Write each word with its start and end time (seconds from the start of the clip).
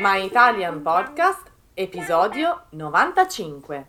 My 0.00 0.24
Italian 0.24 0.80
Podcast, 0.80 1.42
episodio 1.74 2.62
95. 2.70 3.86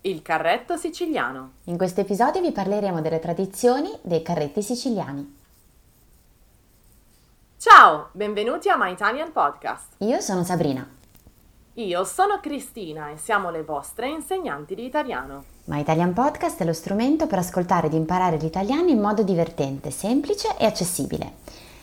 Il 0.00 0.20
carretto 0.20 0.76
siciliano. 0.76 1.52
In 1.66 1.76
questo 1.76 2.00
episodio 2.00 2.40
vi 2.40 2.50
parleremo 2.50 3.00
delle 3.00 3.20
tradizioni 3.20 3.96
dei 4.02 4.22
carretti 4.22 4.60
siciliani. 4.60 5.38
Ciao, 7.58 8.08
benvenuti 8.10 8.70
a 8.70 8.76
My 8.76 8.90
Italian 8.90 9.30
Podcast. 9.30 9.94
Io 9.98 10.18
sono 10.18 10.42
Sabrina. 10.42 10.84
Io 11.74 12.02
sono 12.02 12.40
Cristina 12.40 13.10
e 13.10 13.16
siamo 13.16 13.50
le 13.50 13.62
vostre 13.62 14.08
insegnanti 14.08 14.74
di 14.74 14.84
italiano. 14.84 15.44
My 15.66 15.80
Italian 15.80 16.12
Podcast 16.12 16.60
è 16.60 16.64
lo 16.64 16.72
strumento 16.72 17.28
per 17.28 17.38
ascoltare 17.38 17.86
ed 17.86 17.92
imparare 17.92 18.36
l'italiano 18.36 18.88
in 18.88 19.00
modo 19.00 19.22
divertente, 19.22 19.92
semplice 19.92 20.56
e 20.58 20.66
accessibile. 20.66 21.34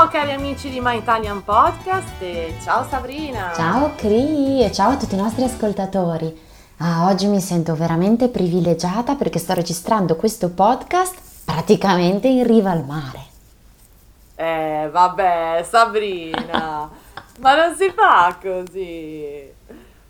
Ciao 0.00 0.08
cari 0.08 0.32
amici 0.32 0.70
di 0.70 0.80
My 0.80 0.96
Italian 0.96 1.44
Podcast 1.44 2.22
e 2.22 2.54
ciao 2.62 2.86
Sabrina! 2.88 3.52
Ciao 3.54 3.94
Cri 3.96 4.64
e 4.64 4.72
ciao 4.72 4.92
a 4.92 4.96
tutti 4.96 5.14
i 5.14 5.18
nostri 5.18 5.44
ascoltatori. 5.44 6.34
Ah, 6.78 7.04
oggi 7.04 7.26
mi 7.26 7.38
sento 7.38 7.74
veramente 7.74 8.28
privilegiata 8.28 9.14
perché 9.14 9.38
sto 9.38 9.52
registrando 9.52 10.16
questo 10.16 10.48
podcast 10.48 11.44
praticamente 11.44 12.28
in 12.28 12.46
riva 12.46 12.70
al 12.70 12.82
mare. 12.86 13.18
Eh, 14.36 14.88
vabbè, 14.90 15.66
Sabrina, 15.68 16.88
ma 17.40 17.54
non 17.54 17.74
si 17.76 17.92
fa 17.94 18.38
così. 18.40 19.52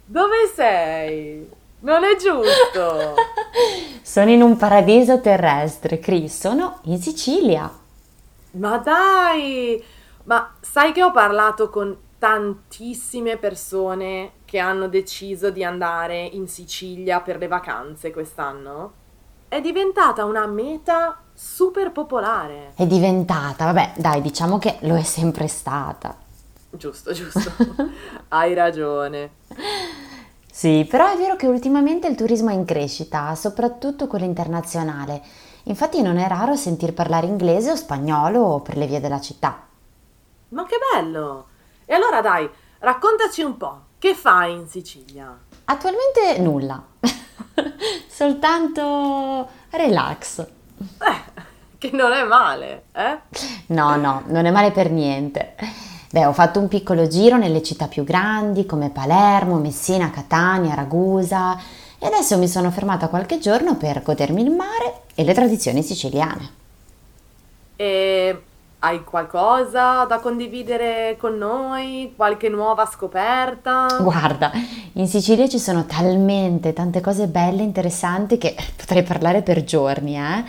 Dove 0.05 0.53
sei? 0.55 1.50
Non 1.81 2.05
è 2.05 2.15
giusto. 2.15 3.17
sono 4.03 4.31
in 4.31 4.41
un 4.41 4.56
paradiso 4.56 5.20
terrestre, 5.20 5.98
Cris, 5.98 6.39
sono 6.39 6.78
in 6.83 7.03
Sicilia. 7.03 7.78
Ma 8.53 8.79
dai! 8.79 9.83
Ma 10.25 10.55
sai 10.61 10.93
che 10.93 11.03
ho 11.03 11.11
parlato 11.11 11.70
con 11.70 11.97
tantissime 12.19 13.39
persone 13.39 14.33
che 14.45 14.59
hanno 14.59 14.89
deciso 14.89 15.51
di 15.51 15.65
andare 15.65 16.20
in 16.20 16.47
Sicilia 16.48 17.21
per 17.21 17.39
le 17.39 17.48
vacanze 17.48 18.11
quest'anno? 18.11 18.93
È 19.48 19.61
diventata 19.61 20.25
una 20.25 20.47
meta 20.47 21.21
super 21.33 21.91
popolare. 21.91 22.73
È 22.77 22.87
diventata, 22.87 23.65
vabbè, 23.65 23.95
dai, 23.97 24.21
diciamo 24.21 24.59
che 24.59 24.77
lo 24.83 24.97
è 24.97 25.03
sempre 25.03 25.48
stata. 25.48 26.17
Giusto, 26.71 27.12
giusto. 27.12 27.51
Hai 28.28 28.55
ragione. 28.55 29.31
Sì, 30.53 30.87
però 30.89 31.11
è 31.11 31.17
vero 31.17 31.37
che 31.37 31.47
ultimamente 31.47 32.09
il 32.09 32.17
turismo 32.17 32.51
è 32.51 32.55
in 32.55 32.65
crescita, 32.65 33.34
soprattutto 33.34 34.06
quello 34.06 34.25
internazionale. 34.25 35.23
Infatti 35.65 36.03
non 36.03 36.19
è 36.19 36.27
raro 36.27 36.56
sentir 36.56 36.93
parlare 36.93 37.27
inglese 37.27 37.70
o 37.70 37.77
spagnolo 37.77 38.61
per 38.61 38.77
le 38.77 38.87
vie 38.87 39.01
della 39.01 39.21
città. 39.21 39.67
Ma 40.48 40.67
che 40.67 40.77
bello! 40.93 41.47
E 41.84 41.95
allora 41.95 42.21
dai, 42.21 42.48
raccontaci 42.81 43.43
un 43.43 43.56
po', 43.56 43.81
che 43.98 44.15
fai 44.15 44.53
in 44.53 44.69
Sicilia? 44.69 45.39
Attualmente 45.65 46.39
nulla, 46.41 46.83
soltanto 48.09 49.48
relax. 49.71 50.41
Eh, 50.41 51.43
che 51.78 51.91
non 51.93 52.12
è 52.12 52.25
male, 52.25 52.84
eh? 52.93 53.19
No, 53.67 53.97
no, 53.97 54.22
non 54.27 54.47
è 54.47 54.50
male 54.50 54.72
per 54.72 54.91
niente. 54.91 55.55
Beh, 56.12 56.26
ho 56.26 56.32
fatto 56.32 56.59
un 56.59 56.66
piccolo 56.66 57.06
giro 57.06 57.37
nelle 57.37 57.62
città 57.62 57.87
più 57.87 58.03
grandi 58.03 58.66
come 58.66 58.91
Palermo, 58.91 59.59
Messina, 59.59 60.10
Catania, 60.10 60.75
Ragusa 60.75 61.56
e 62.00 62.04
adesso 62.04 62.37
mi 62.37 62.48
sono 62.48 62.72
fermata 62.72 63.06
qualche 63.06 63.38
giorno 63.38 63.76
per 63.76 64.03
godermi 64.03 64.43
il 64.43 64.50
mare 64.50 65.03
e 65.15 65.22
le 65.22 65.32
tradizioni 65.32 65.84
siciliane. 65.84 66.50
E 67.76 68.43
hai 68.81 69.04
qualcosa 69.04 70.04
da 70.04 70.19
condividere 70.19 71.16
con 71.16 71.38
noi? 71.38 72.12
Qualche 72.16 72.49
nuova 72.49 72.87
scoperta? 72.87 73.87
Guarda, 74.00 74.50
in 74.94 75.06
Sicilia 75.06 75.49
ci 75.49 75.60
sono 75.60 75.87
talmente 75.87 76.72
tante 76.72 77.00
cose 77.00 77.28
belle 77.28 77.60
e 77.60 77.66
interessanti 77.66 78.37
che 78.37 78.56
potrei 78.75 79.04
parlare 79.04 79.43
per 79.43 79.62
giorni, 79.62 80.16
eh? 80.16 80.44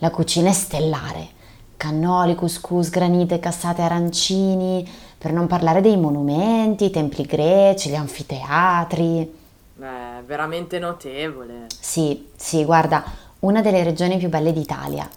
La 0.00 0.10
cucina 0.10 0.50
è 0.50 0.52
stellare. 0.52 1.36
Cannoli, 1.78 2.34
couscous, 2.34 2.90
granite, 2.90 3.38
cassate, 3.38 3.82
arancini, 3.82 4.86
per 5.16 5.32
non 5.32 5.46
parlare 5.46 5.80
dei 5.80 5.96
monumenti, 5.96 6.86
i 6.86 6.90
templi 6.90 7.22
greci, 7.22 7.88
gli 7.88 7.94
anfiteatri. 7.94 9.34
Beh, 9.74 10.22
veramente 10.26 10.80
notevole. 10.80 11.66
Sì, 11.78 12.30
sì, 12.34 12.64
guarda, 12.64 13.04
una 13.40 13.62
delle 13.62 13.84
regioni 13.84 14.18
più 14.18 14.28
belle 14.28 14.52
d'Italia. 14.52 15.08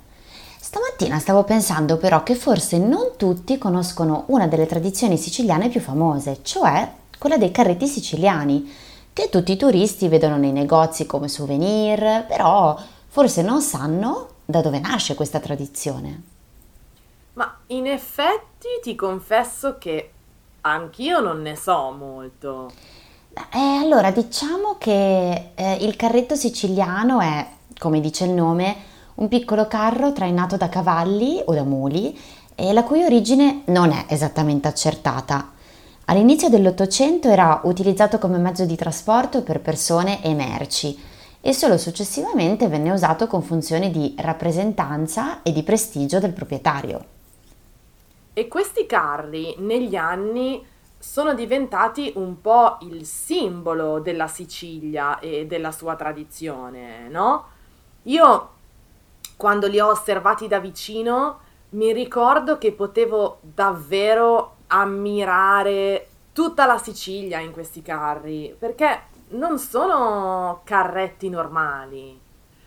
Stamattina 0.60 1.18
stavo 1.18 1.44
pensando 1.44 1.98
però 1.98 2.22
che 2.22 2.36
forse 2.36 2.78
non 2.78 3.14
tutti 3.18 3.58
conoscono 3.58 4.26
una 4.28 4.48
delle 4.48 4.68
tradizioni 4.68 5.18
siciliane 5.18 5.68
più 5.68 5.82
famose, 5.82 6.42
cioè 6.44 6.90
quella 7.18 7.38
dei 7.38 7.50
carretti 7.50 7.88
siciliani, 7.88 8.72
che 9.12 9.30
tutti 9.30 9.52
i 9.52 9.58
turisti 9.58 10.08
vedono 10.08 10.38
nei 10.38 10.52
negozi 10.52 11.08
come 11.08 11.28
souvenir, 11.28 12.26
però 12.28 12.78
forse 13.08 13.42
non 13.42 13.62
sanno 13.64 14.28
da 14.46 14.62
dove 14.62 14.80
nasce 14.80 15.16
questa 15.16 15.40
tradizione. 15.40 16.22
Ma 17.34 17.58
in 17.68 17.88
effetti 17.88 18.68
ti 18.82 18.96
confesso 18.96 19.78
che 19.78 20.12
anch'io 20.62 21.20
non 21.22 21.42
ne 21.42 21.56
so 21.56 21.92
molto. 21.92 22.72
Eh, 23.34 23.58
allora, 23.58 24.12
diciamo 24.12 24.76
che 24.78 25.52
eh, 25.56 25.74
il 25.82 25.96
carretto 25.96 26.36
siciliano 26.36 27.22
è, 27.22 27.48
come 27.78 28.02
dice 28.02 28.26
il 28.26 28.32
nome, 28.32 28.76
un 29.16 29.30
piccolo 29.30 29.68
carro 29.68 30.12
trainato 30.12 30.58
da 30.58 30.68
cavalli 30.68 31.42
o 31.46 31.54
da 31.54 31.64
muli 31.64 32.20
e 32.56 32.74
la 32.74 32.84
cui 32.84 33.04
origine 33.04 33.62
non 33.68 33.92
è 33.92 34.06
esattamente 34.08 34.68
accertata. 34.68 35.52
All'inizio 36.06 36.50
dell'Ottocento 36.50 37.30
era 37.30 37.62
utilizzato 37.64 38.18
come 38.18 38.38
mezzo 38.38 38.66
di 38.66 38.76
trasporto 38.76 39.44
per 39.44 39.62
persone 39.62 40.22
e 40.22 40.34
merci 40.34 41.00
e 41.40 41.54
solo 41.54 41.78
successivamente 41.78 42.68
venne 42.68 42.92
usato 42.92 43.28
con 43.28 43.42
funzioni 43.42 43.90
di 43.90 44.16
rappresentanza 44.18 45.42
e 45.42 45.54
di 45.54 45.64
prestigio 45.64 46.20
del 46.20 46.34
proprietario. 46.34 47.20
E 48.42 48.48
questi 48.48 48.88
carri 48.88 49.54
negli 49.60 49.96
anni 49.96 50.66
sono 50.98 51.36
diventati 51.36 52.12
un 52.16 52.42
po' 52.42 52.80
il 52.82 53.06
simbolo 53.06 54.00
della 54.00 54.26
Sicilia 54.26 55.20
e 55.20 55.46
della 55.46 55.72
sua 55.72 55.96
tradizione, 55.96 57.08
no? 57.08 57.46
Io 58.06 58.50
quando 59.38 59.68
li 59.68 59.80
ho 59.80 59.90
osservati 59.90 60.48
da 60.48 60.60
vicino 60.60 61.42
mi 61.74 61.94
ricordo 61.94 62.58
che 62.58 62.72
potevo 62.72 63.38
davvero 63.42 64.56
ammirare 64.66 66.08
tutta 66.34 66.66
la 66.66 66.80
Sicilia 66.80 67.40
in 67.42 67.52
questi 67.52 67.84
carri, 67.84 68.56
perché 68.58 69.04
non 69.34 69.60
sono 69.60 70.62
carretti 70.64 71.30
normali, 71.30 72.20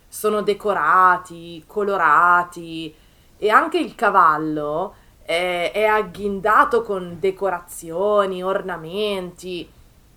sono 0.07 0.41
decorati, 0.41 1.65
colorati 1.67 2.95
e 3.37 3.51
anche 3.51 3.79
il 3.79 3.97
cavallo 3.97 5.03
è, 5.25 5.71
è 5.73 5.85
agghindato 5.85 6.83
con 6.83 7.17
decorazioni, 7.19 8.43
ornamenti. 8.43 9.69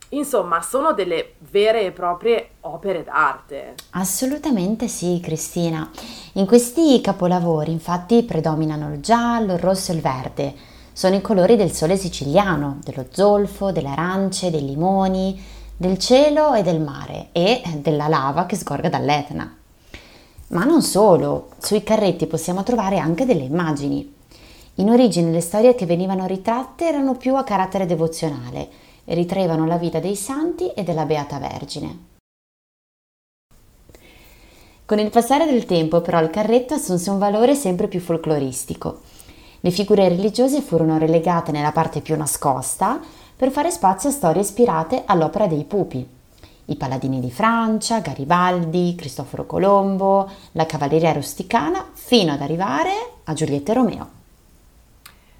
Insomma, 0.10 0.62
sono 0.62 0.94
delle 0.94 1.34
vere 1.50 1.86
e 1.86 1.92
proprie 1.92 2.52
opere 2.62 3.04
d'arte. 3.04 3.76
Assolutamente 3.92 4.88
sì, 4.88 5.20
Cristina. 5.22 5.90
In 6.34 6.46
questi 6.46 7.02
capolavori 7.02 7.72
infatti 7.72 8.24
predominano 8.24 8.94
il 8.94 9.02
giallo, 9.02 9.54
il 9.54 9.60
rosso 9.60 9.92
e 9.92 9.96
il 9.96 10.02
verde. 10.02 10.54
Sono 10.94 11.16
i 11.16 11.22
colori 11.22 11.56
del 11.56 11.72
sole 11.72 11.98
siciliano, 11.98 12.80
dello 12.84 13.08
zolfo, 13.12 13.72
delle 13.72 13.90
arance, 13.90 14.50
dei 14.50 14.66
limoni, 14.66 15.40
del 15.76 15.98
cielo 16.00 16.54
e 16.54 16.64
del 16.64 16.82
mare 16.82 17.28
e 17.34 17.62
della 17.82 18.08
lava 18.08 18.46
che 18.46 18.56
scorga 18.56 18.90
dall'Etna. 18.90 19.56
Ma 20.50 20.64
non 20.64 20.82
solo, 20.82 21.50
sui 21.58 21.84
carretti 21.84 22.26
possiamo 22.26 22.64
trovare 22.64 22.98
anche 22.98 23.26
delle 23.26 23.44
immagini. 23.44 24.16
In 24.80 24.92
origine 24.92 25.32
le 25.32 25.42
storie 25.42 25.74
che 25.74 25.88
venivano 25.88 26.28
ritratte 26.28 26.88
erano 26.88 27.16
più 27.16 27.36
a 27.36 27.44
carattere 27.44 27.88
devozionale 27.88 28.70
e 29.06 29.16
ritraevano 29.16 29.66
la 29.66 29.78
vita 29.78 30.00
dei 30.00 30.16
santi 30.16 30.70
e 30.70 30.84
della 30.84 31.06
Beata 31.06 31.40
Vergine. 31.40 32.06
Con 34.86 35.00
il 35.00 35.10
passare 35.10 35.46
del 35.46 35.66
tempo 35.66 36.02
però 36.02 36.22
il 36.22 36.30
carretto 36.30 36.76
assunse 36.76 37.10
un 37.10 37.18
valore 37.18 37.56
sempre 37.56 37.88
più 37.88 38.00
folcloristico. 38.00 39.02
Le 39.62 39.72
figure 39.72 40.10
religiose 40.10 40.62
furono 40.62 41.00
relegate 41.00 41.52
nella 41.52 41.72
parte 41.72 42.02
più 42.02 42.16
nascosta, 42.16 43.00
per 43.36 43.50
fare 43.50 43.72
spazio 43.72 44.10
a 44.10 44.14
storie 44.14 44.42
ispirate 44.44 45.04
all'opera 45.06 45.48
dei 45.48 45.64
pupi. 45.64 46.08
I 46.66 46.76
paladini 46.76 47.20
di 47.20 47.32
Francia, 47.32 48.00
Garibaldi, 48.00 48.94
Cristoforo 48.96 49.48
Colombo, 49.48 50.30
la 50.52 50.68
cavalleria 50.68 51.14
rusticana, 51.14 51.84
fino 51.94 52.34
ad 52.34 52.42
arrivare 52.42 52.92
a 53.24 53.34
Giulietta 53.34 53.72
e 53.72 53.76
Romeo. 53.76 54.17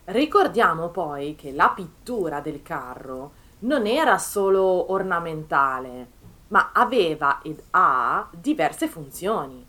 Ricordiamo 0.10 0.88
poi 0.88 1.36
che 1.36 1.52
la 1.52 1.68
pittura 1.76 2.40
del 2.40 2.64
carro 2.64 3.34
non 3.60 3.86
era 3.86 4.18
solo 4.18 4.94
ornamentale, 4.94 6.12
ma 6.48 6.70
aveva 6.72 7.42
ed 7.42 7.62
ha 7.72 8.26
diverse 8.32 8.88
funzioni. 8.88 9.66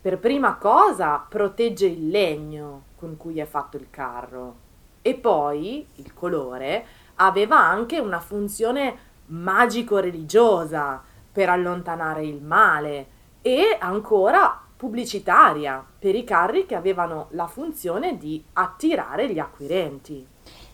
Per 0.00 0.18
prima 0.18 0.56
cosa 0.56 1.24
protegge 1.28 1.86
il 1.86 2.08
legno 2.08 2.86
con 2.96 3.16
cui 3.16 3.38
è 3.38 3.44
fatto 3.44 3.76
il 3.76 3.86
carro 3.88 4.56
e 5.00 5.14
poi 5.14 5.86
il 5.94 6.12
colore 6.12 6.84
aveva 7.16 7.60
anche 7.60 8.00
una 8.00 8.18
funzione 8.18 9.10
magico-religiosa 9.26 11.00
per 11.30 11.48
allontanare 11.48 12.24
il 12.24 12.42
male 12.42 13.06
e 13.42 13.76
ancora 13.78 14.60
pubblicitaria 14.82 15.80
per 15.96 16.16
i 16.16 16.24
carri 16.24 16.66
che 16.66 16.74
avevano 16.74 17.28
la 17.30 17.46
funzione 17.46 18.18
di 18.18 18.42
attirare 18.54 19.32
gli 19.32 19.38
acquirenti. 19.38 20.26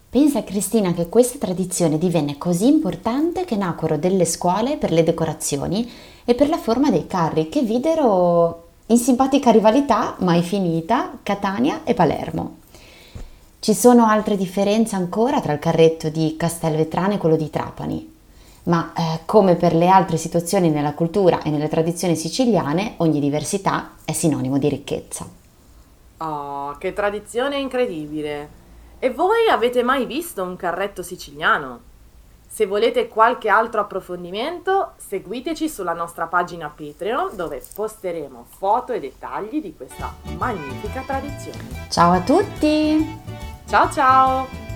Pensa 0.08 0.42
Cristina 0.44 0.94
che 0.94 1.10
questa 1.10 1.36
tradizione 1.36 1.98
divenne 1.98 2.38
così 2.38 2.68
importante 2.68 3.44
che 3.44 3.56
nacquero 3.56 3.98
delle 3.98 4.24
scuole 4.24 4.78
per 4.78 4.92
le 4.92 5.02
decorazioni 5.02 5.86
e 6.24 6.34
per 6.34 6.48
la 6.48 6.56
forma 6.56 6.90
dei 6.90 7.06
carri 7.06 7.50
che 7.50 7.60
videro 7.60 8.68
in 8.86 8.96
simpatica 8.96 9.50
rivalità 9.50 10.16
mai 10.20 10.40
finita 10.40 11.18
Catania 11.22 11.84
e 11.84 11.92
Palermo. 11.92 12.60
Ci 13.58 13.74
sono 13.74 14.06
altre 14.06 14.38
differenze 14.38 14.96
ancora 14.96 15.42
tra 15.42 15.52
il 15.52 15.58
carretto 15.58 16.08
di 16.08 16.34
Castelvetrano 16.34 17.12
e 17.12 17.18
quello 17.18 17.36
di 17.36 17.50
Trapani, 17.50 18.17
ma 18.68 18.92
eh, 18.94 19.20
come 19.24 19.56
per 19.56 19.74
le 19.74 19.88
altre 19.88 20.16
situazioni 20.16 20.70
nella 20.70 20.94
cultura 20.94 21.42
e 21.42 21.50
nelle 21.50 21.68
tradizioni 21.68 22.16
siciliane, 22.16 22.94
ogni 22.98 23.20
diversità 23.20 23.92
è 24.04 24.12
sinonimo 24.12 24.58
di 24.58 24.68
ricchezza. 24.68 25.26
Oh, 26.18 26.76
che 26.78 26.92
tradizione 26.92 27.58
incredibile! 27.58 28.56
E 28.98 29.10
voi 29.10 29.48
avete 29.48 29.82
mai 29.82 30.06
visto 30.06 30.42
un 30.42 30.56
carretto 30.56 31.02
siciliano? 31.02 31.86
Se 32.50 32.66
volete 32.66 33.08
qualche 33.08 33.48
altro 33.48 33.82
approfondimento, 33.82 34.92
seguiteci 34.96 35.68
sulla 35.68 35.92
nostra 35.92 36.26
pagina 36.26 36.72
Patreon 36.74 37.36
dove 37.36 37.62
posteremo 37.74 38.46
foto 38.48 38.92
e 38.92 39.00
dettagli 39.00 39.60
di 39.60 39.74
questa 39.76 40.12
magnifica 40.36 41.02
tradizione. 41.02 41.86
Ciao 41.90 42.12
a 42.12 42.20
tutti! 42.20 43.20
Ciao 43.66 43.90
ciao! 43.90 44.67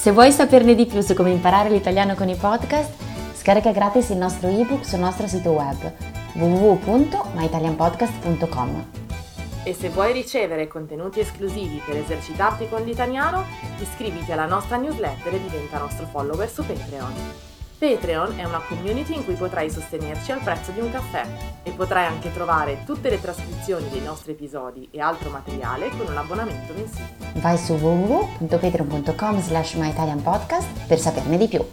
Se 0.00 0.12
vuoi 0.12 0.32
saperne 0.32 0.74
di 0.74 0.86
più 0.86 1.02
su 1.02 1.12
come 1.12 1.30
imparare 1.30 1.68
l'italiano 1.68 2.14
con 2.14 2.30
i 2.30 2.34
podcast, 2.34 2.90
scarica 3.34 3.70
gratis 3.70 4.08
il 4.08 4.16
nostro 4.16 4.48
ebook 4.48 4.82
sul 4.82 5.00
nostro 5.00 5.26
sito 5.26 5.50
web 5.50 5.92
www.myitalianpodcast.com. 6.32 8.86
E 9.62 9.74
se 9.74 9.90
vuoi 9.90 10.14
ricevere 10.14 10.68
contenuti 10.68 11.20
esclusivi 11.20 11.82
per 11.84 11.98
esercitarti 11.98 12.66
con 12.70 12.82
l'italiano, 12.82 13.44
iscriviti 13.78 14.32
alla 14.32 14.46
nostra 14.46 14.78
newsletter 14.78 15.34
e 15.34 15.42
diventa 15.42 15.76
nostro 15.76 16.06
follower 16.06 16.48
su 16.48 16.64
Patreon. 16.64 17.49
Patreon 17.80 18.38
è 18.38 18.44
una 18.44 18.60
community 18.68 19.14
in 19.14 19.24
cui 19.24 19.32
potrai 19.32 19.70
sostenerci 19.70 20.32
al 20.32 20.42
prezzo 20.42 20.70
di 20.70 20.80
un 20.80 20.90
caffè 20.90 21.24
e 21.62 21.70
potrai 21.70 22.04
anche 22.04 22.30
trovare 22.30 22.82
tutte 22.84 23.08
le 23.08 23.18
trascrizioni 23.18 23.88
dei 23.88 24.02
nostri 24.02 24.32
episodi 24.32 24.86
e 24.90 25.00
altro 25.00 25.30
materiale 25.30 25.88
con 25.88 26.06
un 26.06 26.16
abbonamento 26.18 26.74
mensile. 26.74 27.08
Vai 27.36 27.56
su 27.56 27.72
www.patreon.com 27.72 29.40
slash 29.40 29.74
myitalianpodcast 29.76 30.86
per 30.86 30.98
saperne 30.98 31.38
di 31.38 31.48
più. 31.48 31.64